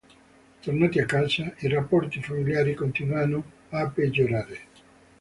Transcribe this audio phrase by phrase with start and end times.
[0.63, 4.59] Tornati a casa, i rapporti familiari continuano a peggiorare.